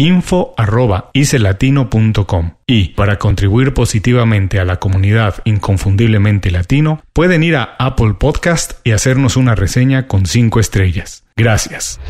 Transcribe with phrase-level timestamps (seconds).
[0.00, 2.50] info.icelatino.com.
[2.66, 8.92] Y para contribuir positivamente a la comunidad inconfundiblemente latino, pueden ir a Apple Podcast y
[8.92, 11.24] hacernos una reseña con 5 estrellas.
[11.36, 12.00] Gracias.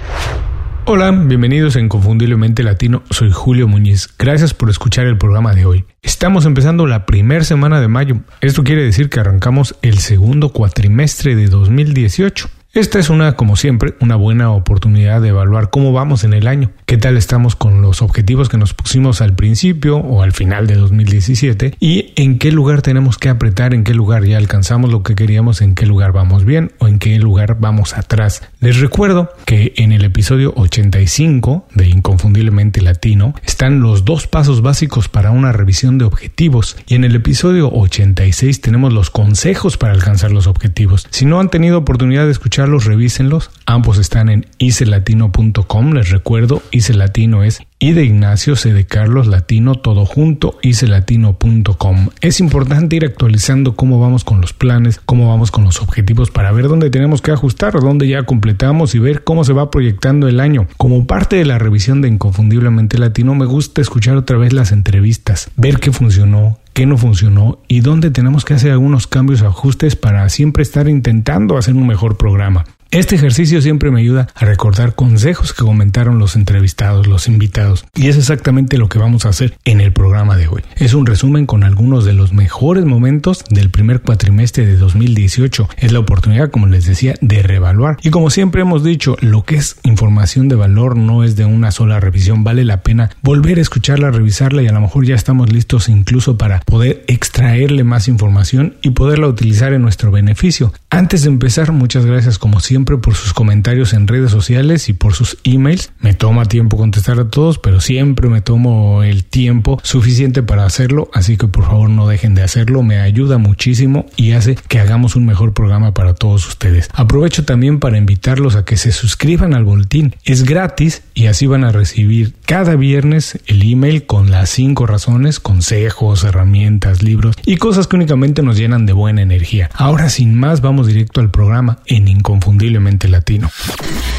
[0.84, 4.08] Hola, bienvenidos a Inconfundiblemente Latino, soy Julio Muñiz.
[4.18, 5.84] Gracias por escuchar el programa de hoy.
[6.02, 8.20] Estamos empezando la primera semana de mayo.
[8.40, 12.48] Esto quiere decir que arrancamos el segundo cuatrimestre de 2018.
[12.72, 16.70] Esta es una, como siempre, una buena oportunidad de evaluar cómo vamos en el año,
[16.86, 20.76] qué tal estamos con los objetivos que nos pusimos al principio o al final de
[20.76, 25.16] 2017 y en qué lugar tenemos que apretar, en qué lugar ya alcanzamos lo que
[25.16, 28.44] queríamos, en qué lugar vamos bien o en qué lugar vamos atrás.
[28.60, 35.08] Les recuerdo que en el episodio 85 de Inconfundiblemente Latino están los dos pasos básicos
[35.08, 36.76] para una revisión de objetivos.
[36.86, 41.08] Y en el episodio 86 tenemos los consejos para alcanzar los objetivos.
[41.10, 43.50] Si no han tenido oportunidad de escuchar los revísenlos.
[43.66, 45.92] Ambos están en icelatino.com.
[45.92, 52.08] Les recuerdo, icelatino es I de Ignacio, C de Carlos, latino, todo junto, icelatino.com.
[52.20, 56.52] Es importante ir actualizando cómo vamos con los planes, cómo vamos con los objetivos para
[56.52, 60.40] ver dónde tenemos que ajustar, dónde ya completamos y ver cómo se va proyectando el
[60.40, 60.66] año.
[60.76, 65.50] Como parte de la revisión de Inconfundiblemente Latino, me gusta escuchar otra vez las entrevistas,
[65.56, 69.96] ver qué funcionó, qué no funcionó y dónde tenemos que hacer algunos cambios o ajustes
[69.96, 72.64] para siempre estar intentando hacer un mejor programa.
[72.92, 78.08] Este ejercicio siempre me ayuda a recordar consejos que comentaron los entrevistados, los invitados, y
[78.08, 80.64] es exactamente lo que vamos a hacer en el programa de hoy.
[80.74, 85.68] Es un resumen con algunos de los mejores momentos del primer cuatrimestre de 2018.
[85.76, 87.96] Es la oportunidad, como les decía, de reevaluar.
[88.02, 91.70] Y como siempre hemos dicho, lo que es información de valor no es de una
[91.70, 95.52] sola revisión, vale la pena volver a escucharla, revisarla y a lo mejor ya estamos
[95.52, 100.72] listos incluso para poder extraerle más información y poderla utilizar en nuestro beneficio.
[100.90, 105.14] Antes de empezar, muchas gracias como siempre por sus comentarios en redes sociales y por
[105.14, 105.92] sus emails.
[106.00, 111.10] Me toma tiempo contestar a todos, pero siempre me tomo el tiempo suficiente para hacerlo,
[111.12, 115.16] así que por favor no dejen de hacerlo, me ayuda muchísimo y hace que hagamos
[115.16, 116.88] un mejor programa para todos ustedes.
[116.92, 120.14] Aprovecho también para invitarlos a que se suscriban al boletín.
[120.24, 125.40] Es gratis y así van a recibir cada viernes el email con las cinco razones,
[125.40, 129.70] consejos, herramientas, libros y cosas que únicamente nos llenan de buena energía.
[129.74, 132.69] Ahora sin más vamos directo al programa en Inconfundible
[133.08, 133.50] latino.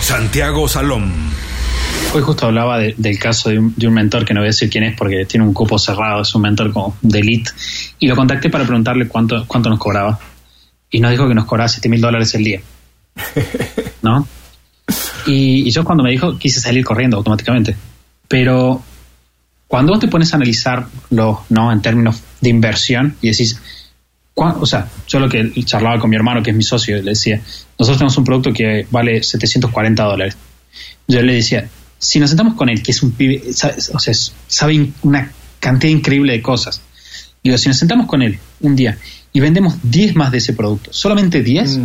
[0.01, 1.12] Santiago Salom.
[2.13, 4.97] Hoy justo hablaba del caso de un, mentor que no voy a decir quién es
[4.97, 7.51] porque tiene un cupo cerrado, es un mentor como de elite,
[8.00, 10.19] y lo contacté para preguntarle cuánto, cuánto nos cobraba.
[10.89, 12.62] Y nos dijo que nos cobraba 7 mil dólares el día.
[14.01, 14.28] ¿No?
[15.25, 17.78] Y, y, yo cuando me dijo quise salir corriendo automáticamente.
[18.28, 18.83] Pero
[19.68, 21.72] cuando vos te pones a analizarlo, ¿no?
[21.72, 23.57] En términos de inversión y decís,
[24.36, 27.42] o sea, yo lo que charlaba con mi hermano, que es mi socio, le decía,
[27.78, 30.38] nosotros tenemos un producto que vale 740 dólares.
[31.07, 31.68] Yo le decía,
[32.00, 33.44] si nos sentamos con él, que es un pibe,
[33.94, 34.13] o sea,
[34.48, 36.81] sabe una cantidad increíble de cosas.
[37.44, 38.98] Digo, si nos sentamos con él un día
[39.33, 41.80] y vendemos 10 más de ese producto, solamente 10,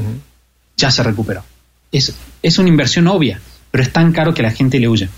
[0.76, 1.44] ya se recuperó.
[1.92, 3.40] Es, es una inversión obvia,
[3.70, 5.08] pero es tan caro que la gente le huye.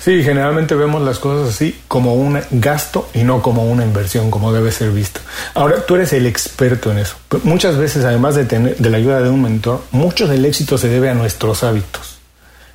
[0.00, 4.52] Sí, generalmente vemos las cosas así como un gasto y no como una inversión, como
[4.52, 5.20] debe ser visto.
[5.54, 7.16] Ahora, tú eres el experto en eso.
[7.44, 11.10] Muchas veces, además de, tener, la ayuda de un mentor, mucho del éxito se debe
[11.10, 12.18] a nuestros hábitos.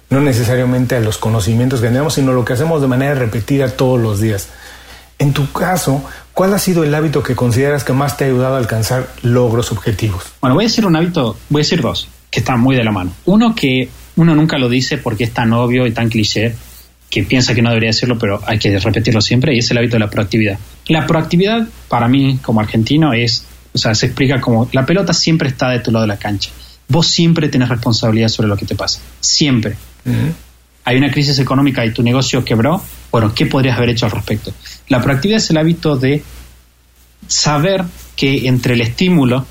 [0.10, 4.00] No necesariamente a los conocimientos que tenemos, sino lo que hacemos de manera repetida todos
[4.00, 4.48] los días.
[5.20, 6.04] En tu caso,
[6.34, 9.72] ¿cuál ha sido el hábito que consideras que más te ha ayudado a alcanzar logros
[9.72, 10.24] objetivos?
[10.40, 12.92] Bueno, voy a decir un hábito, voy a decir dos, que están muy de la
[12.92, 13.12] mano.
[13.26, 16.56] Uno que uno nunca lo dice porque es tan obvio y tan cliché
[17.10, 19.94] que piensa que no debería decirlo, pero hay que repetirlo siempre, y es el hábito
[19.94, 20.60] de la proactividad.
[20.88, 25.48] La proactividad, para mí, como argentino, es, o sea, se explica como la pelota siempre
[25.48, 26.52] está de tu lado de la cancha.
[26.90, 29.00] Vos siempre tenés responsabilidad sobre lo que te pasa.
[29.20, 29.76] Siempre.
[30.86, 32.82] Hay una crisis económica y tu negocio quebró.
[33.12, 34.54] Bueno, ¿qué podrías haber hecho al respecto?
[34.88, 36.24] La proactividad es el hábito de
[37.28, 37.84] saber
[38.16, 39.46] que entre el estímulo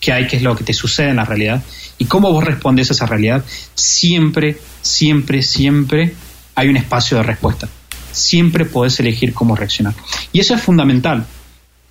[0.00, 1.62] que hay, que es lo que te sucede en la realidad,
[1.98, 3.44] y cómo vos respondes a esa realidad,
[3.74, 6.14] siempre, siempre, siempre
[6.56, 7.68] hay un espacio de respuesta.
[8.10, 9.94] Siempre podés elegir cómo reaccionar.
[10.32, 11.24] Y eso es fundamental,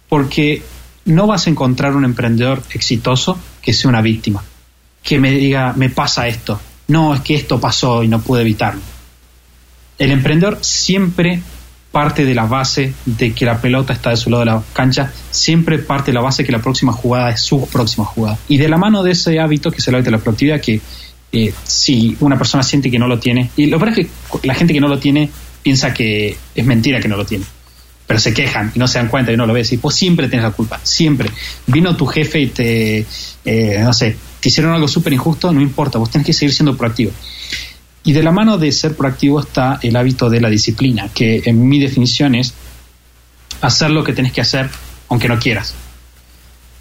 [0.09, 0.61] porque
[1.05, 4.43] no vas a encontrar un emprendedor exitoso que sea una víctima,
[5.01, 8.81] que me diga, me pasa esto, no, es que esto pasó y no pude evitarlo.
[9.97, 11.41] El emprendedor siempre
[11.91, 15.13] parte de la base de que la pelota está de su lado de la cancha,
[15.31, 18.37] siempre parte de la base que la próxima jugada es su próxima jugada.
[18.49, 20.81] Y de la mano de ese hábito, que es el hábito de la productividad, que
[21.35, 24.07] eh, si una persona siente que no lo tiene, y lo peor es que
[24.47, 25.29] la gente que no lo tiene
[25.61, 27.45] piensa que es mentira que no lo tiene,
[28.07, 30.29] pero se quejan y no se dan cuenta y no lo ves, y pues siempre
[30.29, 31.29] tienes la culpa, siempre.
[31.67, 33.05] Vino tu jefe y te,
[33.45, 36.77] eh, no sé, te hicieron algo súper injusto, no importa, vos tenés que seguir siendo
[36.77, 37.11] proactivo.
[38.03, 41.67] Y de la mano de ser proactivo está el hábito de la disciplina, que en
[41.67, 42.53] mi definición es
[43.61, 44.69] hacer lo que tenés que hacer
[45.09, 45.73] aunque no quieras.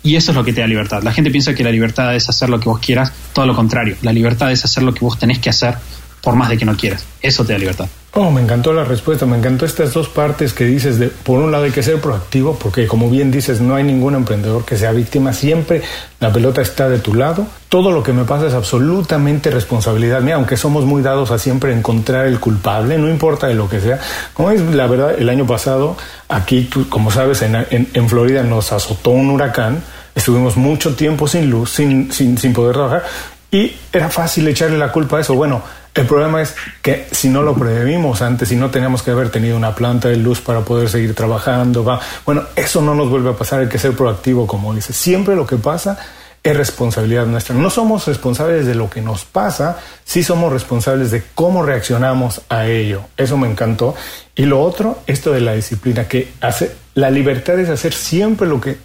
[0.04, 1.02] Y eso es lo que te da libertad.
[1.02, 3.96] La gente piensa que la libertad es hacer lo que vos quieras, todo lo contrario.
[4.02, 5.76] La libertad es hacer lo que vos tenés que hacer
[6.20, 7.06] por más de que no quieras.
[7.22, 7.86] Eso te da libertad.
[8.12, 11.50] Oh, me encantó la respuesta, me encantó estas dos partes que dices de, por un
[11.50, 14.92] lado hay que ser proactivo, porque como bien dices, no hay ningún emprendedor que sea
[14.92, 15.82] víctima, siempre
[16.20, 20.36] la pelota está de tu lado, todo lo que me pasa es absolutamente responsabilidad mía,
[20.36, 23.98] aunque somos muy dados a siempre encontrar el culpable, no importa de lo que sea.
[24.32, 25.96] Como es la verdad, el año pasado,
[26.28, 29.82] aquí, como sabes, en, en Florida nos azotó un huracán,
[30.14, 33.04] estuvimos mucho tiempo sin luz, sin, sin, sin poder trabajar,
[33.50, 35.34] y era fácil echarle la culpa a eso.
[35.34, 35.62] Bueno,
[35.94, 39.56] el problema es que si no lo previmos antes, si no teníamos que haber tenido
[39.56, 43.34] una planta de luz para poder seguir trabajando, va, bueno, eso no nos vuelve a
[43.34, 44.92] pasar, hay que ser proactivo, como dice.
[44.92, 45.96] Siempre lo que pasa
[46.42, 47.54] es responsabilidad nuestra.
[47.54, 52.66] No somos responsables de lo que nos pasa, sí somos responsables de cómo reaccionamos a
[52.66, 53.02] ello.
[53.16, 53.94] Eso me encantó.
[54.34, 58.60] Y lo otro, esto de la disciplina, que hace, la libertad es hacer siempre lo
[58.60, 58.78] que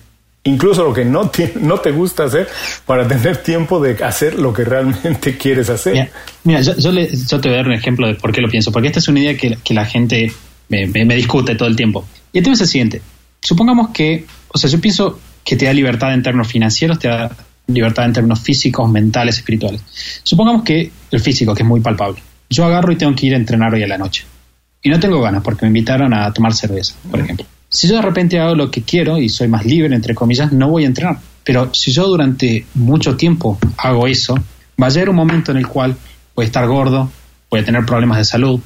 [0.43, 2.47] incluso lo que no te, no te gusta hacer
[2.85, 6.11] para tener tiempo de hacer lo que realmente quieres hacer.
[6.43, 6.91] Mira, yo, yo,
[7.41, 9.19] te voy a dar un ejemplo de por qué lo pienso, porque esta es una
[9.19, 10.31] idea que, que la gente
[10.69, 12.07] me, me, discute todo el tiempo.
[12.31, 13.01] Y el tema es el siguiente,
[13.41, 17.31] supongamos que, o sea, yo pienso que te da libertad en términos financieros, te da
[17.67, 19.81] libertad en términos físicos, mentales, espirituales.
[20.23, 23.37] Supongamos que el físico, que es muy palpable, yo agarro y tengo que ir a
[23.37, 24.25] entrenar hoy a la noche.
[24.81, 27.45] Y no tengo ganas porque me invitaron a tomar cerveza, por ejemplo.
[27.69, 30.69] Si yo de repente hago lo que quiero y soy más libre, entre comillas, no
[30.69, 31.19] voy a entrenar.
[31.43, 34.35] Pero si yo durante mucho tiempo hago eso,
[34.81, 35.95] va a llegar un momento en el cual
[36.35, 37.11] voy a estar gordo,
[37.49, 38.59] voy a tener problemas de salud,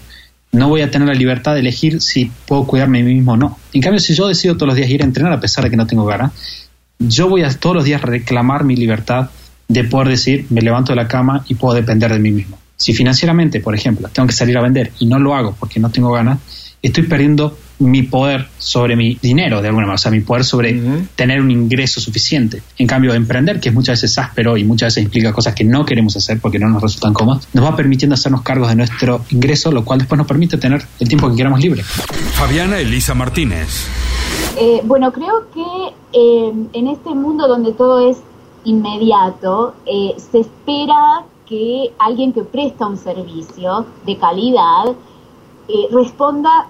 [0.54, 3.38] no voy a tener la libertad de elegir si puedo cuidarme a mí mismo o
[3.38, 3.58] no.
[3.74, 5.78] En cambio, si yo decido todos los días ir a entrenar a pesar de que
[5.78, 6.32] no tengo ganas,
[7.00, 9.30] yo voy a todos los días reclamar mi libertad
[9.68, 12.60] de poder decir, me levanto de la cama y puedo depender de mí mismo.
[12.78, 15.90] Si financieramente, por ejemplo, tengo que salir a vender y no lo hago porque no
[15.90, 16.40] tengo ganas,
[16.84, 20.80] estoy perdiendo mi poder sobre mi dinero, de alguna manera, o sea, mi poder sobre
[21.16, 22.62] tener un ingreso suficiente.
[22.78, 25.86] En cambio, emprender, que es muchas veces áspero y muchas veces implica cosas que no
[25.86, 29.72] queremos hacer porque no nos resultan cómodas, nos va permitiendo hacernos cargos de nuestro ingreso,
[29.72, 31.84] lo cual después nos permite tener el tiempo que queramos libre.
[31.84, 33.88] Fabiana Elisa Martínez.
[34.60, 38.18] Eh, bueno, creo que eh, en este mundo donde todo es
[38.66, 44.96] inmediato, eh, se espera que alguien que presta un servicio de calidad
[45.92, 46.68] responda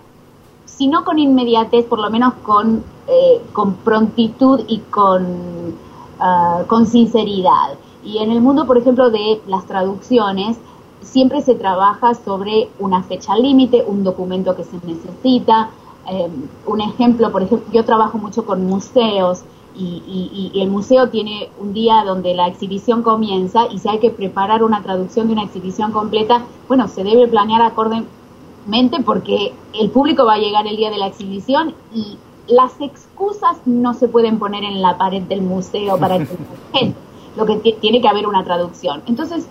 [0.77, 5.75] si no con inmediatez, por lo menos con, eh, con prontitud y con,
[6.19, 7.77] ah, con sinceridad.
[8.03, 10.57] Y en el mundo, por ejemplo, de las traducciones,
[11.01, 15.69] siempre se trabaja sobre una fecha límite, un documento que se necesita.
[16.09, 16.29] Eh,
[16.65, 19.43] un ejemplo, por ejemplo, yo trabajo mucho con museos
[19.75, 24.11] y, y, el museo tiene un día donde la exhibición comienza y si hay que
[24.11, 28.03] preparar una traducción de una exhibición completa, bueno, se debe planear acorde
[28.65, 32.17] mente porque el público va a llegar el día de la exhibición y
[32.47, 36.27] las excusas no se pueden poner en la pared del museo para que
[36.73, 36.99] gente.
[37.35, 39.01] Lo que tiene que haber una traducción.
[39.07, 39.47] Entonces,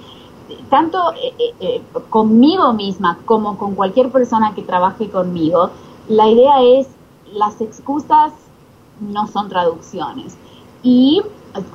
[0.71, 5.71] tanto eh, eh, eh, conmigo misma como con cualquier persona que trabaje conmigo,
[6.09, 6.87] la idea es
[7.33, 8.33] las excusas
[9.01, 10.37] no son traducciones.
[10.85, 11.23] Y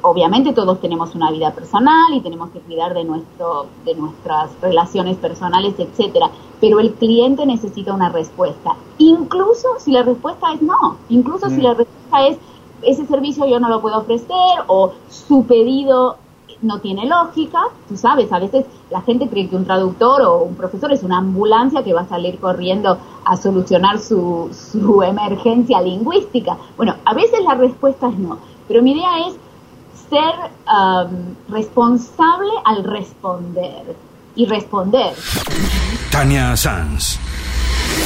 [0.01, 5.17] obviamente todos tenemos una vida personal y tenemos que cuidar de nuestro de nuestras relaciones
[5.17, 11.49] personales, etcétera, pero el cliente necesita una respuesta, incluso si la respuesta es no, incluso
[11.49, 11.63] si mm.
[11.63, 12.37] la respuesta es
[12.81, 16.17] ese servicio yo no lo puedo ofrecer o su pedido
[16.61, 20.55] no tiene lógica, tú sabes, a veces la gente cree que un traductor o un
[20.55, 26.57] profesor es una ambulancia que va a salir corriendo a solucionar su, su emergencia lingüística.
[26.75, 29.35] Bueno, a veces la respuesta es no, pero mi idea es
[30.09, 30.33] ser
[30.65, 33.95] um, responsable al responder
[34.38, 35.13] y responder.
[36.12, 37.20] Tania Sanz.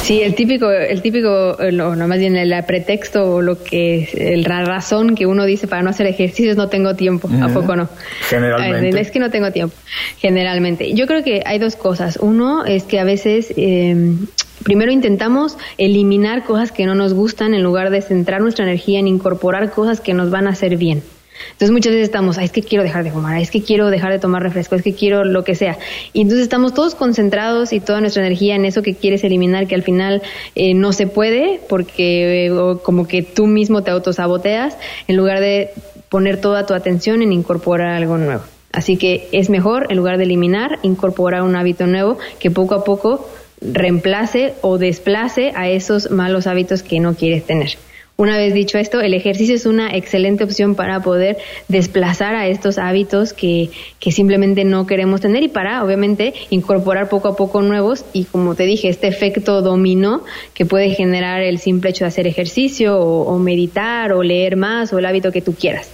[0.02, 5.16] Sí, el típico, el típico, no, más bien el pretexto o lo que, la razón
[5.16, 7.88] que uno dice para no hacer ejercicios, no tengo tiempo, ¿a poco no?
[8.28, 9.00] Generalmente.
[9.00, 9.76] Es que no tengo tiempo,
[10.18, 10.94] generalmente.
[10.94, 12.18] Yo creo que hay dos cosas.
[12.20, 14.16] Uno es que a veces, eh,
[14.64, 19.08] primero intentamos eliminar cosas que no nos gustan en lugar de centrar nuestra energía en
[19.08, 21.04] incorporar cosas que nos van a hacer bien.
[21.52, 24.20] Entonces muchas veces estamos, es que quiero dejar de fumar, es que quiero dejar de
[24.20, 25.78] tomar refresco, es que quiero lo que sea.
[26.14, 29.76] Y entonces estamos todos concentrados y toda nuestra energía en eso que quieres eliminar, que
[29.76, 30.22] al final
[30.56, 35.72] eh, no se puede porque eh, como que tú mismo te autosaboteas en lugar de
[36.10, 38.44] poner toda tu atención en incorporar algo nuevo.
[38.72, 42.84] Así que es mejor, en lugar de eliminar, incorporar un hábito nuevo que poco a
[42.84, 43.30] poco
[43.62, 47.78] reemplace o desplace a esos malos hábitos que no quieres tener.
[48.22, 52.78] Una vez dicho esto, el ejercicio es una excelente opción para poder desplazar a estos
[52.78, 58.06] hábitos que, que, simplemente no queremos tener y para, obviamente, incorporar poco a poco nuevos
[58.14, 60.24] y, como te dije, este efecto dominó
[60.54, 65.00] que puede generar el simple hecho de hacer ejercicio o, meditar o leer más o
[65.00, 65.90] el hábito que tú quieras.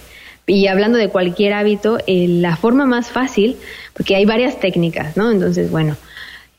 [0.46, 3.56] Y hablando de cualquier hábito, eh, la forma más fácil,
[3.94, 5.30] porque hay varias técnicas, ¿no?
[5.30, 5.96] Entonces, bueno,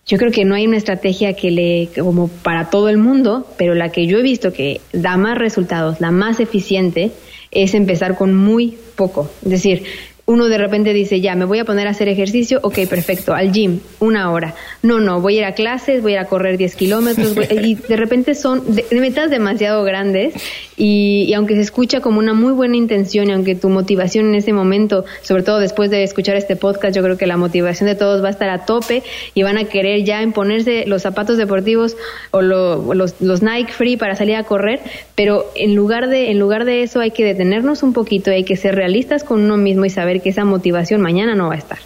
[0.09, 3.75] yo creo que no hay una estrategia que le, como para todo el mundo, pero
[3.75, 7.11] la que yo he visto que da más resultados, la más eficiente,
[7.51, 9.29] es empezar con muy poco.
[9.43, 9.83] Es decir,
[10.29, 13.51] uno de repente dice, ya, me voy a poner a hacer ejercicio, ok, perfecto, al
[13.51, 14.53] gym, una hora.
[14.83, 18.35] No, no, voy a ir a clases, voy a correr 10 kilómetros, y de repente
[18.35, 20.35] son metas demasiado grandes
[20.77, 24.53] y, aunque se escucha como una muy buena intención y aunque tu motivación en ese
[24.53, 28.23] momento, sobre todo después de escuchar este podcast, yo creo que la motivación de todos
[28.23, 29.01] va a estar a tope
[29.33, 31.97] y van a querer ya imponerse los zapatos deportivos
[32.29, 34.79] o los, los Nike Free para salir a correr,
[35.15, 38.55] pero en lugar de, en lugar de eso hay que detenernos un poquito hay que
[38.55, 41.79] ser realistas con uno mismo y saber que esa motivación mañana no va a estar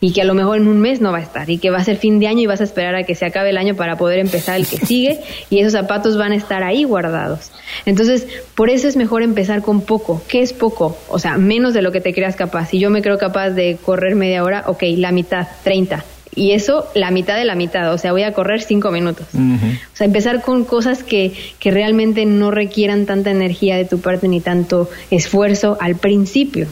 [0.00, 1.78] y que a lo mejor en un mes no va a estar y que va
[1.78, 3.74] a ser fin de año y vas a esperar a que se acabe el año
[3.74, 7.50] para poder empezar el que sigue y esos zapatos van a estar ahí guardados.
[7.84, 10.22] Entonces, por eso es mejor empezar con poco.
[10.28, 10.96] ¿Qué es poco?
[11.08, 12.68] O sea, menos de lo que te creas capaz.
[12.68, 16.04] Si yo me creo capaz de correr media hora, ok, la mitad, 30.
[16.34, 19.26] Y eso, la mitad de la mitad, o sea, voy a correr cinco minutos.
[19.34, 24.28] O sea, empezar con cosas que, que realmente no requieran tanta energía de tu parte
[24.28, 26.68] ni tanto esfuerzo al principio.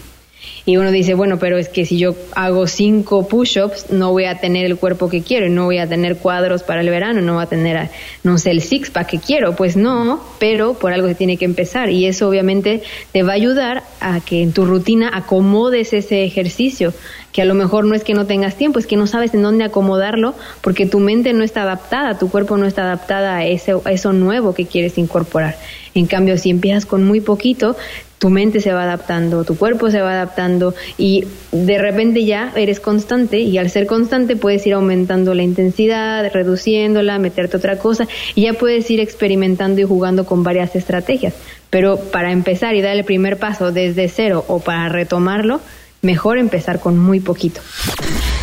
[0.66, 4.40] Y uno dice, bueno, pero es que si yo hago cinco push-ups, no voy a
[4.40, 7.44] tener el cuerpo que quiero, no voy a tener cuadros para el verano, no voy
[7.44, 7.88] a tener,
[8.24, 9.54] no sé, el six-pack que quiero.
[9.54, 11.90] Pues no, pero por algo se tiene que empezar.
[11.90, 12.82] Y eso obviamente
[13.12, 16.92] te va a ayudar a que en tu rutina acomodes ese ejercicio,
[17.32, 19.42] que a lo mejor no es que no tengas tiempo, es que no sabes en
[19.42, 23.72] dónde acomodarlo, porque tu mente no está adaptada, tu cuerpo no está adaptada a, ese,
[23.84, 25.56] a eso nuevo que quieres incorporar.
[25.94, 27.76] En cambio, si empiezas con muy poquito,
[28.18, 32.80] tu mente se va adaptando, tu cuerpo se va adaptando y de repente ya eres
[32.80, 38.42] constante y al ser constante puedes ir aumentando la intensidad, reduciéndola, meterte otra cosa y
[38.42, 41.34] ya puedes ir experimentando y jugando con varias estrategias.
[41.68, 45.60] Pero para empezar y dar el primer paso desde cero o para retomarlo,
[46.00, 47.60] mejor empezar con muy poquito.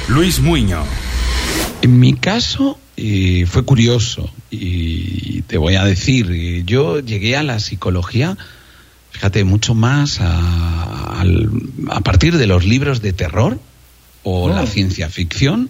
[0.08, 0.84] Luis Muño.
[1.82, 7.44] En mi caso eh, fue curioso y te voy a decir, eh, yo llegué a
[7.44, 8.38] la psicología
[9.14, 13.60] fíjate, mucho más a, a, partir de los libros de terror
[14.24, 14.68] o la oh.
[14.68, 15.70] ciencia ficción.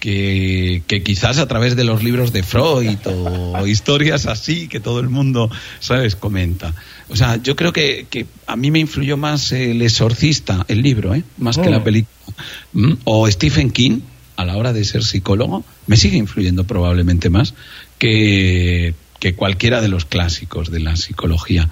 [0.00, 5.00] Que, que, quizás a través de los libros de Freud o historias así que todo
[5.00, 6.72] el mundo, ¿sabes?, comenta.
[7.08, 11.16] O sea, yo creo que, que a mí me influyó más El Exorcista, el libro,
[11.16, 11.24] ¿eh?
[11.38, 11.84] más que la oh.
[11.84, 12.14] película.
[12.74, 12.92] ¿Mm?
[13.02, 13.98] O Stephen King,
[14.36, 17.54] a la hora de ser psicólogo, me sigue influyendo probablemente más
[17.98, 21.68] que, que cualquiera de los clásicos de la psicología.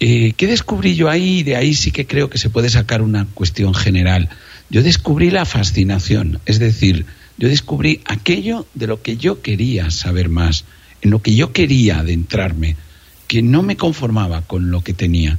[0.00, 1.42] Eh, ¿Qué descubrí yo ahí?
[1.42, 4.28] De ahí sí que creo que se puede sacar una cuestión general.
[4.70, 10.28] Yo descubrí la fascinación, es decir, yo descubrí aquello de lo que yo quería saber
[10.28, 10.64] más,
[11.02, 12.76] en lo que yo quería adentrarme,
[13.28, 15.38] que no me conformaba con lo que tenía.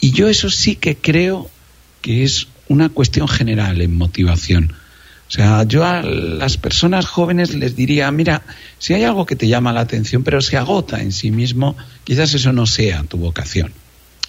[0.00, 1.50] Y yo eso sí que creo
[2.00, 4.72] que es una cuestión general en motivación.
[5.28, 8.42] O sea, yo a las personas jóvenes les diría, mira,
[8.78, 12.34] si hay algo que te llama la atención, pero se agota en sí mismo, quizás
[12.34, 13.72] eso no sea tu vocación.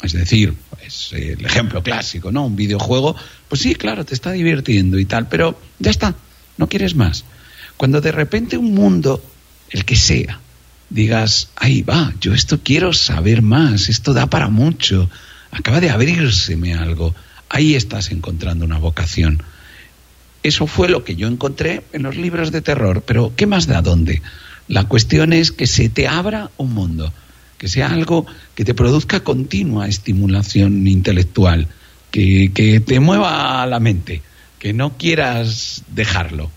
[0.03, 2.45] Es decir, pues, el ejemplo clásico, ¿no?
[2.45, 3.15] Un videojuego,
[3.47, 6.13] pues sí, claro, te está divirtiendo y tal, pero ya está,
[6.57, 7.23] no quieres más.
[7.77, 9.23] Cuando de repente un mundo,
[9.69, 10.41] el que sea,
[10.89, 15.09] digas, ahí va, yo esto quiero saber más, esto da para mucho,
[15.51, 17.15] acaba de abrírseme algo,
[17.47, 19.41] ahí estás encontrando una vocación.
[20.43, 23.81] Eso fue lo que yo encontré en los libros de terror, pero ¿qué más da
[23.81, 24.21] dónde?
[24.67, 27.13] La cuestión es que se te abra un mundo,
[27.63, 31.69] que sea algo que te produzca continua estimulación intelectual,
[32.11, 34.21] que, que te mueva la mente,
[34.59, 36.51] que no quieras dejarlo.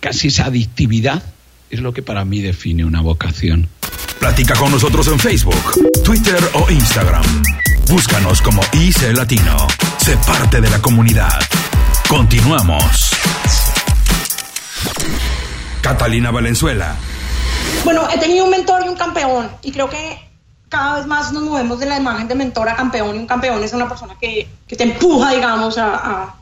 [0.00, 1.22] Casi esa adictividad
[1.70, 3.66] es lo que para mí define una vocación.
[4.20, 7.24] Platica con nosotros en Facebook, Twitter o Instagram.
[7.88, 9.66] Búscanos como IC Latino.
[9.96, 11.40] Sé parte de la comunidad.
[12.06, 13.12] Continuamos.
[15.80, 16.98] Catalina Valenzuela.
[17.84, 20.18] Bueno, he tenido un mentor y un campeón y creo que
[20.68, 23.62] cada vez más nos movemos de la imagen de mentor a campeón y un campeón
[23.62, 26.34] es una persona que, que te empuja, digamos, a, a,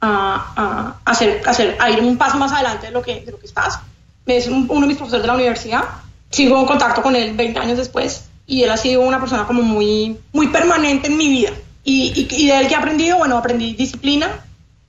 [0.00, 3.46] a, hacer, hacer, a ir un paso más adelante de lo que, de lo que
[3.46, 3.78] estás.
[4.26, 5.84] Es uno de mis profesores de la universidad.
[6.30, 9.62] Sigo en contacto con él 20 años después y él ha sido una persona como
[9.62, 11.50] muy, muy permanente en mi vida.
[11.82, 14.44] Y, y, y de él que he aprendido, bueno, aprendí disciplina,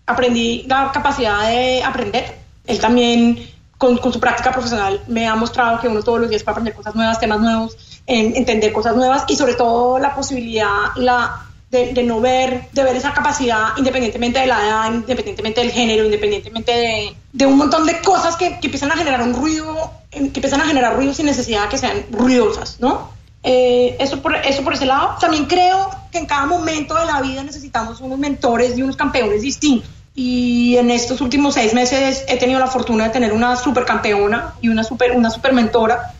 [0.05, 2.39] aprendí la capacidad de aprender.
[2.67, 3.39] Él también
[3.81, 6.93] con, su práctica profesional me ha mostrado que uno todos los días puede aprender cosas
[6.93, 12.03] nuevas, temas nuevos, en, entender cosas nuevas y sobre todo la posibilidad la, de, de,
[12.03, 17.15] no ver, de ver esa capacidad independientemente de la edad, independientemente del género, independientemente de,
[17.33, 20.65] de un montón de cosas que, que, empiezan a generar un ruido, que empiezan a
[20.65, 23.09] generar ruido sin necesidad de que sean ruidosas, ¿no?
[23.41, 25.15] Eh, eso, por, eso por ese lado.
[25.19, 29.41] También creo que en cada momento de la vida necesitamos unos mentores y unos campeones
[29.41, 33.85] distintos y en estos últimos seis meses he tenido la fortuna de tener una super
[33.85, 36.13] campeona y una super, una super mentora.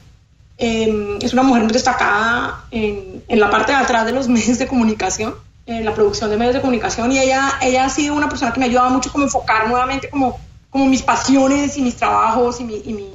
[0.58, 4.60] Eh, es una mujer muy destacada en, en, la parte de atrás de los medios
[4.60, 8.30] de comunicación, en la producción de medios de comunicación y ella, ella ha sido una
[8.30, 11.98] persona que me ha ayudado mucho como enfocar nuevamente como, como mis pasiones y mis
[11.98, 13.10] trabajos y mi, y mi,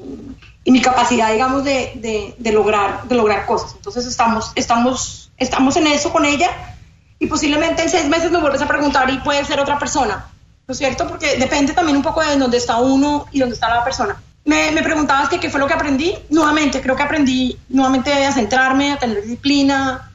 [0.64, 3.74] y mi capacidad, digamos, de, de, de, lograr, de lograr cosas.
[3.76, 6.50] Entonces estamos, estamos, estamos en eso con ella
[7.18, 10.26] y posiblemente en seis meses me vuelves a preguntar y puede ser otra persona
[10.66, 11.06] ¿no es cierto?
[11.06, 14.16] Porque depende también un poco de dónde está uno y dónde está la persona.
[14.44, 16.14] Me, me preguntabas que qué fue lo que aprendí.
[16.30, 20.12] Nuevamente, creo que aprendí nuevamente a centrarme, a tener disciplina,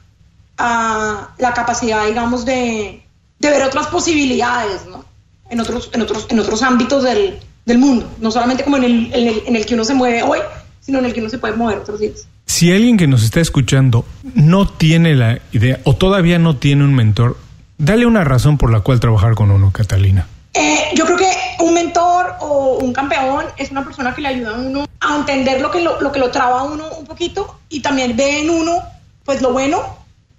[0.58, 3.02] a la capacidad, digamos, de,
[3.38, 5.04] de ver otras posibilidades, ¿no?
[5.50, 9.14] En otros, en otros, en otros ámbitos del, del mundo, no solamente como en el,
[9.14, 10.38] en, el, en el que uno se mueve hoy,
[10.80, 12.26] sino en el que uno se puede mover otros días.
[12.46, 16.94] Si alguien que nos está escuchando no tiene la idea o todavía no tiene un
[16.94, 17.36] mentor,
[17.78, 20.26] dale una razón por la cual trabajar con uno, Catalina.
[20.54, 24.50] Eh, yo creo que un mentor o un campeón es una persona que le ayuda
[24.50, 27.58] a uno a entender lo que lo, lo, que lo traba a uno un poquito
[27.70, 28.82] y también ve en uno
[29.24, 29.82] pues lo bueno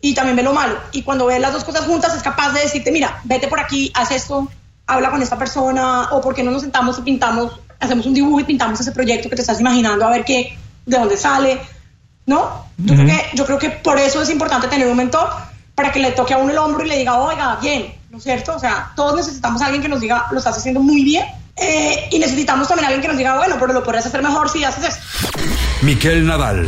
[0.02, 0.78] y también ve lo malo.
[0.92, 3.92] Y cuando ve las dos cosas juntas es capaz de decirte, mira, vete por aquí,
[3.96, 4.48] haz esto,
[4.86, 8.40] habla con esta persona o por qué no nos sentamos y pintamos, hacemos un dibujo
[8.42, 11.60] y pintamos ese proyecto que te estás imaginando a ver qué, de dónde sale,
[12.26, 12.66] ¿no?
[12.78, 13.06] Yo, uh -huh.
[13.06, 15.30] creo que, yo creo que por eso es importante tener un mentor
[15.74, 18.24] para que le toque a uno el hombro y le diga, oiga, bien, ¿no es
[18.26, 18.56] cierto?
[18.56, 21.26] O sea, todos necesitamos a alguien que nos diga, lo estás haciendo muy bien.
[21.56, 24.50] Eh, y necesitamos también a alguien que nos diga, bueno, pero lo podrías hacer mejor
[24.50, 25.00] si haces eso.
[25.82, 26.68] Miquel Nadal.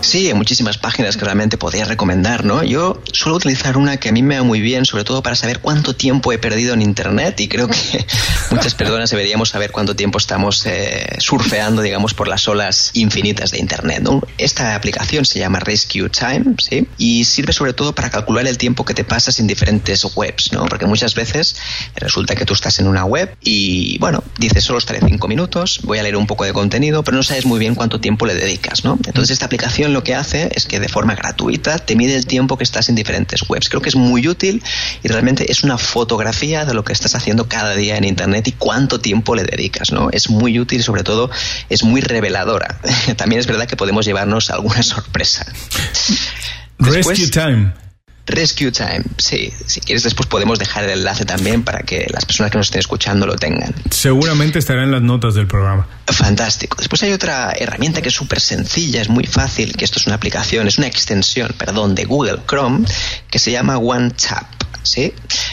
[0.00, 2.62] Sí, hay muchísimas páginas que realmente podría recomendar, ¿no?
[2.62, 5.58] Yo suelo utilizar una que a mí me va muy bien, sobre todo para saber
[5.58, 8.06] cuánto tiempo he perdido en Internet y creo que
[8.50, 13.58] muchas personas deberíamos saber cuánto tiempo estamos eh, surfeando, digamos, por las olas infinitas de
[13.58, 14.08] Internet.
[14.38, 16.54] Esta aplicación se llama Rescue Time.
[16.96, 20.64] Y sirve sobre todo para calcular el tiempo que te pasas en diferentes webs, ¿no?
[20.66, 21.56] Porque muchas veces
[21.96, 25.98] resulta que tú estás en una web y, bueno, dices solo estaré cinco minutos, voy
[25.98, 28.84] a leer un poco de contenido, pero no sabes muy bien cuánto tiempo le dedicas,
[28.84, 28.98] ¿no?
[29.04, 29.57] Entonces esta aplicación
[29.88, 32.94] lo que hace es que de forma gratuita te mide el tiempo que estás en
[32.94, 33.68] diferentes webs.
[33.68, 34.62] Creo que es muy útil
[35.02, 38.52] y realmente es una fotografía de lo que estás haciendo cada día en Internet y
[38.52, 40.10] cuánto tiempo le dedicas, ¿no?
[40.10, 41.30] Es muy útil y sobre todo
[41.68, 42.80] es muy reveladora.
[43.16, 45.46] También es verdad que podemos llevarnos alguna sorpresa.
[46.78, 47.87] Después, Rescue Time.
[48.28, 49.52] Rescue Time, sí.
[49.66, 52.80] Si quieres, después podemos dejar el enlace también para que las personas que nos estén
[52.80, 53.74] escuchando lo tengan.
[53.90, 55.86] Seguramente estará en las notas del programa.
[56.06, 56.76] Fantástico.
[56.78, 60.16] Después hay otra herramienta que es súper sencilla, es muy fácil, que esto es una
[60.16, 62.86] aplicación, es una extensión, perdón, de Google Chrome,
[63.30, 64.58] que se llama OneTap.
[64.82, 65.12] ¿sí?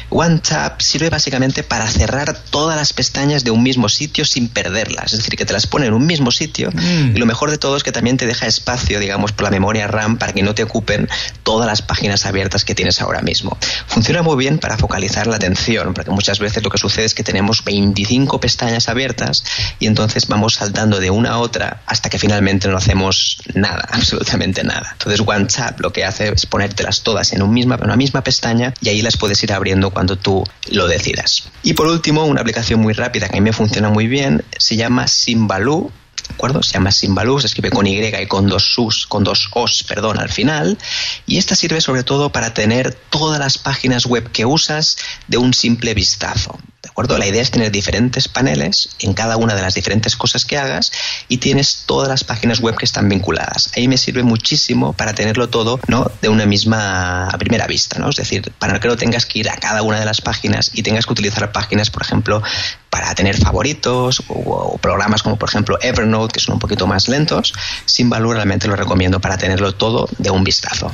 [0.09, 5.13] OneTap sirve básicamente para cerrar todas las pestañas de un mismo sitio sin perderlas.
[5.13, 7.15] Es decir, que te las pone en un mismo sitio mm.
[7.15, 9.87] y lo mejor de todo es que también te deja espacio, digamos, por la memoria
[9.87, 11.09] RAM para que no te ocupen
[11.43, 13.57] todas las páginas abiertas que tienes ahora mismo.
[13.87, 17.23] Funciona muy bien para focalizar la atención, porque muchas veces lo que sucede es que
[17.23, 19.43] tenemos 25 pestañas abiertas
[19.79, 24.63] y entonces vamos saltando de una a otra hasta que finalmente no hacemos nada, absolutamente
[24.63, 24.89] nada.
[24.93, 29.01] Entonces OneTap lo que hace es ponértelas todas en, misma, una misma pestaña y ahí
[29.01, 31.49] las puedes ir abriendo cuando tú lo decidas.
[31.63, 34.75] Y por último, una aplicación muy rápida que a mí me funciona muy bien se
[34.75, 35.91] llama Simbaloo
[36.35, 36.61] acuerdo?
[36.61, 38.75] Se llama Simbaloo, se escribe con Y y con dos
[39.07, 40.77] con dos os, perdón, al final.
[41.25, 45.53] Y esta sirve sobre todo para tener todas las páginas web que usas de un
[45.53, 46.59] simple vistazo.
[46.97, 50.91] La idea es tener diferentes paneles en cada una de las diferentes cosas que hagas
[51.27, 53.71] y tienes todas las páginas web que están vinculadas.
[53.75, 56.09] Ahí me sirve muchísimo para tenerlo todo, ¿no?
[56.21, 58.09] De una misma a primera vista, ¿no?
[58.09, 60.83] Es decir, para que no tengas que ir a cada una de las páginas y
[60.83, 62.41] tengas que utilizar páginas, por ejemplo,
[62.89, 67.53] para tener favoritos o, programas como por ejemplo Evernote, que son un poquito más lentos,
[67.85, 70.91] sin valor realmente lo recomiendo para tenerlo todo de un vistazo.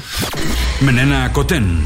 [0.82, 1.86] Menena Coten.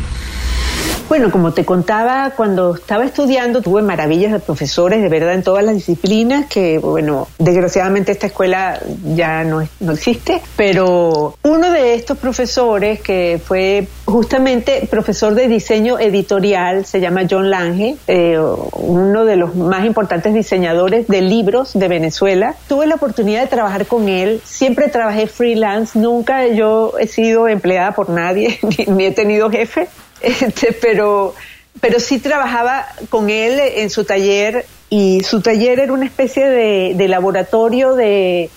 [1.08, 5.63] Bueno, como te contaba, cuando estaba estudiando tuve maravillas de profesores, de verdad, en todas
[5.63, 8.80] las disciplinas, que bueno, desgraciadamente esta escuela
[9.13, 16.00] ya no, no existe, pero uno de estos profesores que fue justamente profesor de diseño
[16.00, 18.39] editorial, se llama John Lange, eh,
[18.74, 22.56] uno de los más importantes diseñadores de libros de Venezuela.
[22.68, 27.91] Tuve la oportunidad de trabajar con él, siempre trabajé freelance, nunca yo he sido empleada
[27.91, 29.88] por nadie, ni he tenido jefe.
[30.21, 31.36] Este, pero,
[31.82, 37.08] pero sí trabajaba con él en su taller y su taller era una especie de,
[37.08, 38.49] laboratorio de,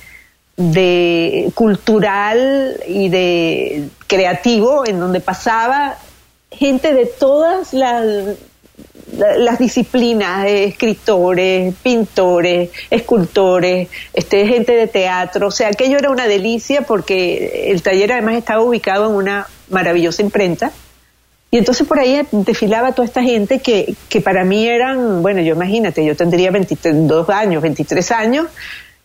[0.57, 5.99] de cultural y de creativo en donde pasaba
[6.51, 8.37] gente de todas las,
[9.17, 16.83] las disciplinas, escritores, pintores, escultores, este, gente de teatro, o sea, aquello era una delicia
[16.83, 20.73] porque el taller además estaba ubicado en una maravillosa imprenta
[21.51, 25.55] y entonces por ahí desfilaba toda esta gente que, que para mí eran, bueno, yo
[25.55, 28.47] imagínate, yo tendría 22 años, 23 años,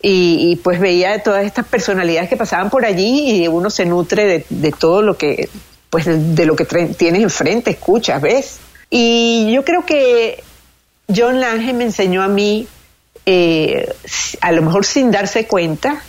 [0.06, 4.46] y, pues veía todas estas personalidades que pasaban por allí y uno se nutre de,
[4.50, 5.48] de todo lo que,
[5.90, 8.60] pues de, lo que tienes enfrente, escuchas, ves.
[8.90, 10.44] Y yo creo que
[11.08, 12.68] John Lange me enseñó a mí,
[13.26, 13.94] eh,
[14.42, 16.04] a lo mejor sin darse cuenta,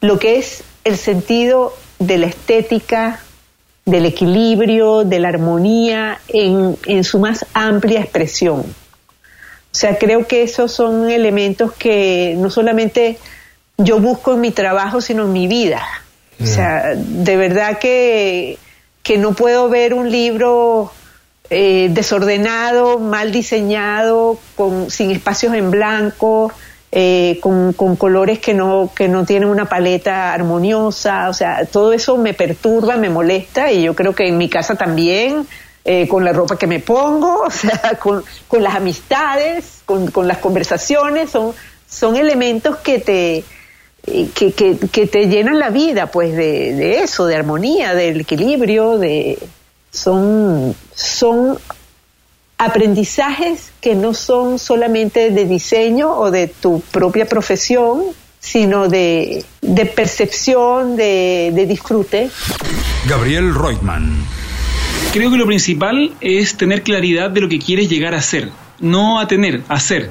[0.00, 3.20] lo que es el sentido de la estética,
[3.86, 8.60] del equilibrio, de la armonía en, en su más amplia expresión.
[8.60, 13.18] O sea, creo que esos son elementos que no solamente
[13.78, 15.82] yo busco en mi trabajo, sino en mi vida.
[16.42, 18.58] O sea, de verdad que,
[19.02, 20.92] que no puedo ver un libro
[21.48, 26.52] eh, desordenado, mal diseñado, con, sin espacios en blanco,
[26.92, 32.16] eh, con, colores que no, que no tienen una paleta armoniosa, o sea, todo eso
[32.16, 35.46] me perturba, me molesta y yo creo que en mi casa también,
[35.84, 38.24] eh, con la ropa que me pongo, o sea, con,
[38.62, 41.52] las amistades, con, las conversaciones, son,
[41.88, 43.44] son elementos que te,
[44.34, 49.38] que, que, te llenan la vida, pues, de, de, eso, de armonía, del equilibrio, de
[49.96, 51.58] son, son
[52.58, 58.02] aprendizajes que no son solamente de diseño o de tu propia profesión,
[58.40, 59.44] sino de,
[59.94, 62.30] percepción, de, disfrute.
[63.06, 64.24] Gabriel Reutemann.
[65.12, 69.20] Creo que lo principal es tener claridad de lo que quieres llegar a ser, no
[69.20, 70.10] a tener, a ser.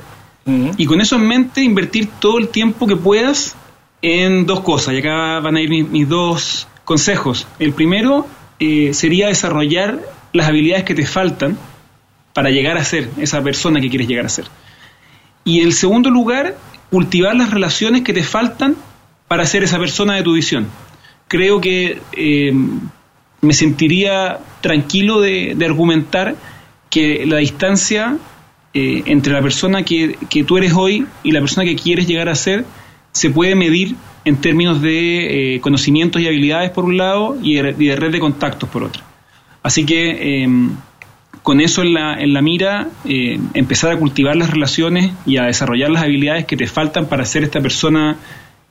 [0.78, 3.56] Y con eso en mente, invertir todo el tiempo que puedas
[4.04, 4.94] en dos cosas.
[4.94, 7.48] Y acá van a ir mis, dos consejos.
[7.58, 8.28] El primero
[8.60, 10.00] eh, sería desarrollar
[10.34, 11.58] las habilidades que te faltan
[12.36, 14.44] para llegar a ser esa persona que quieres llegar a ser.
[15.46, 16.58] Y en segundo lugar,
[16.92, 18.76] cultivar las relaciones que te faltan
[19.30, 20.68] para ser esa persona de tu visión.
[21.30, 22.54] Creo que eh,
[23.40, 26.36] me sentiría tranquilo de, argumentar
[26.90, 28.18] que la distancia
[28.74, 32.36] eh, entre la persona que, tú eres hoy y la persona que quieres llegar a
[32.36, 32.66] ser
[33.14, 33.96] se puede medir
[34.26, 38.68] en términos de eh, conocimientos y habilidades por un lado y de, red de contactos
[38.68, 39.02] por otro.
[39.64, 40.44] Así que
[41.46, 45.44] con eso en la, en la mira, eh, empezar a cultivar las relaciones y a
[45.44, 48.18] desarrollar las habilidades que te faltan para ser esta persona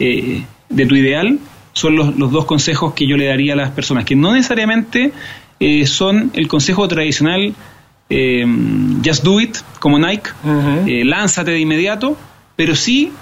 [0.00, 1.38] eh, de tu ideal,
[1.72, 5.12] son los, los, dos consejos que yo le daría a las personas, que no necesariamente
[5.60, 7.54] eh, son el consejo tradicional,
[9.06, 10.30] just do it, como Nike,
[11.04, 12.16] lánzate de inmediato,
[12.56, 13.12] pero sí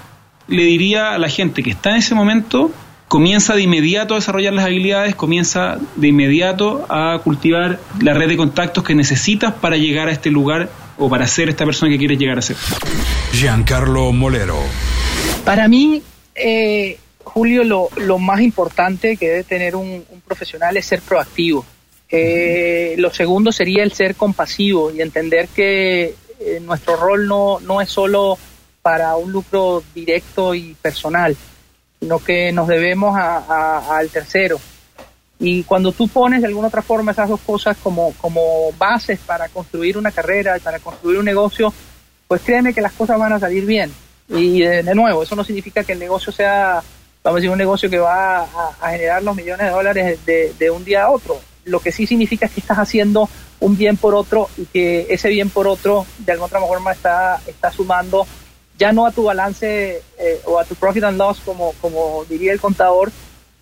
[0.47, 2.71] le diría a la gente que está en ese momento,
[3.13, 8.35] comienza de inmediato a desarrollar las habilidades, comienza de inmediato a cultivar la red de
[8.35, 12.17] contactos que necesitas para llegar a este lugar o para ser esta persona que quieres
[12.17, 12.57] llegar a ser.
[13.31, 14.57] Giancarlo Molero.
[15.45, 16.01] Para mí,
[16.33, 21.63] eh, Julio, lo, más importante que debe tener un, profesional es ser proactivo.
[22.09, 27.79] Eh, lo segundo sería el ser compasivo y entender que eh, nuestro rol no, no
[27.79, 28.39] es solo
[28.81, 31.37] para un lucro directo y personal,
[32.03, 34.59] sino que nos debemos al tercero.
[35.39, 39.47] Y cuando tú pones de alguna otra forma esas dos cosas como, como bases para
[39.47, 41.73] construir una carrera, para construir un negocio,
[42.27, 43.89] pues créeme que las cosas van a salir bien.
[44.27, 46.83] Y de, nuevo, eso no significa que el negocio sea
[47.23, 50.71] vamos a decir, un negocio que va a, generar los millones de dólares de, de,
[50.71, 51.39] un día a otro.
[51.63, 53.29] Lo que sí significa es que estás haciendo
[53.61, 57.41] un bien por otro y que ese bien por otro de alguna otra forma está,
[57.47, 58.27] está sumando
[58.77, 62.51] ya no a tu balance eh, o a tu profit and loss como, como diría
[62.51, 63.11] el contador,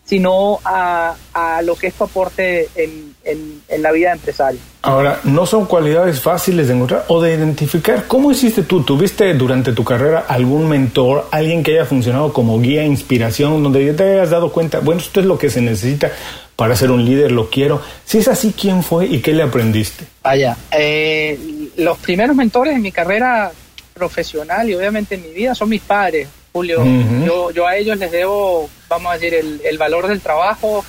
[0.06, 4.60] sino a, a lo que es tu aporte en, en, la vida empresaria.
[4.82, 8.06] Ahora, no son cualidades fáciles de encontrar o de identificar.
[8.08, 8.84] ¿Cómo hiciste tú?
[8.84, 14.04] ¿Tuviste durante tu carrera algún mentor, alguien que haya funcionado como guía, inspiración, donde te
[14.04, 16.12] hayas dado cuenta, bueno, esto es lo que se necesita
[16.56, 17.82] para ser un líder, lo quiero?
[18.04, 20.06] Si es así, ¿quién fue y qué le aprendiste?
[20.24, 21.40] Vaya, eh,
[21.78, 23.52] los primeros mentores en mi carrera
[24.02, 26.84] profesional y obviamente en mi vida son mis padres, Julio.
[27.24, 30.84] yo, yo a ellos les debo, vamos a decir, el, el valor del trabajo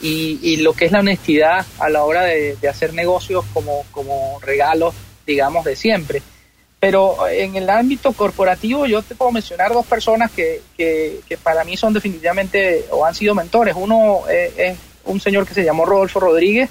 [0.00, 3.84] y, y, lo que es la honestidad a la hora de, de, hacer negocios como,
[3.92, 6.22] como regalos, digamos, de siempre.
[6.80, 11.62] Pero en el ámbito corporativo yo te puedo mencionar dos personas que, que, que para
[11.62, 13.76] mí son definitivamente o han sido mentores.
[13.78, 16.68] Uno es, un señor que se llamó Rodolfo Rodríguez,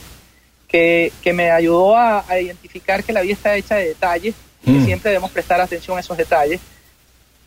[0.68, 4.72] que, que me ayudó a, a, identificar que la vida está hecha de detalles que
[4.72, 4.86] mm.
[4.86, 6.60] siempre debemos prestar atención a esos detalles.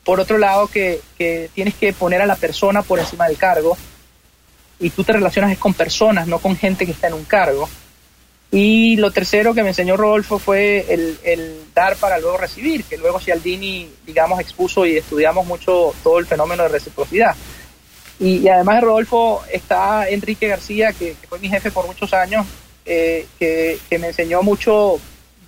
[0.04, 3.76] Por otro lado, que, que, tienes que poner a la persona por encima del cargo
[4.80, 7.68] y tú te relacionas con personas, no con gente que está en un cargo.
[8.50, 12.96] Y lo tercero que me enseñó Rodolfo fue el, el dar para luego recibir, que
[12.96, 17.36] luego Cialdini, digamos, expuso y estudiamos mucho todo el fenómeno de reciprocidad.
[18.20, 22.46] Y, además de Rodolfo está Enrique García, que, fue mi jefe por muchos años,
[22.84, 24.98] eh, que, que, me enseñó mucho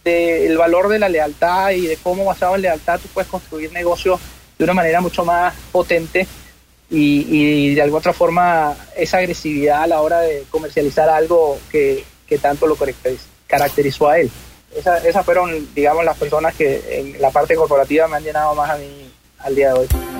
[0.05, 4.21] del valor de la lealtad y de cómo basado en lealtad tú puedes construir negocios
[4.59, 6.27] de una manera mucho más potente
[6.91, 12.05] y, de alguna otra forma esa agresividad a la hora de comercializar algo que,
[12.41, 12.77] tanto lo
[13.47, 14.31] caracterizó a él.
[15.05, 18.77] esas fueron, digamos, las personas que en la parte corporativa me han llenado más a
[18.77, 20.20] mí al día de hoy.